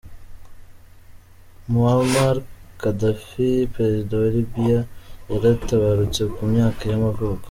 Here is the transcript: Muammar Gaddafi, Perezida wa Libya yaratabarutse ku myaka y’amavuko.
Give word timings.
Muammar 1.71 2.35
Gaddafi, 2.79 3.49
Perezida 3.75 4.13
wa 4.21 4.27
Libya 4.35 4.79
yaratabarutse 5.31 6.21
ku 6.35 6.41
myaka 6.53 6.81
y’amavuko. 6.89 7.39